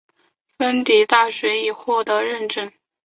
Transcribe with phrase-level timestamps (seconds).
[0.57, 2.71] 蒂芬大学已获得认证。